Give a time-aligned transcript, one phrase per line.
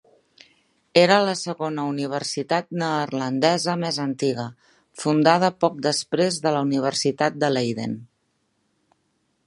[1.01, 4.47] Era la segona universitat neerlandesa més antiga,
[5.03, 7.97] fundada poc després de la Universitat de Leiden.